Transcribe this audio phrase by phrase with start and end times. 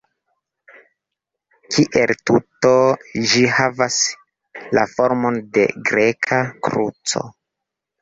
[1.75, 2.73] Kiel tuto
[3.35, 4.01] ĝi havas
[4.79, 7.29] la formon de greka kruco.